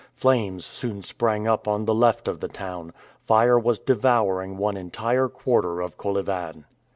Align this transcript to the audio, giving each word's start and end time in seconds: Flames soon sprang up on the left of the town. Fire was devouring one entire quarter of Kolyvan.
Flames 0.15 0.65
soon 0.65 1.03
sprang 1.03 1.47
up 1.47 1.67
on 1.67 1.85
the 1.85 1.93
left 1.93 2.27
of 2.27 2.39
the 2.39 2.47
town. 2.47 2.91
Fire 3.19 3.59
was 3.59 3.77
devouring 3.77 4.57
one 4.57 4.75
entire 4.75 5.29
quarter 5.29 5.79
of 5.79 5.95
Kolyvan. 5.95 6.65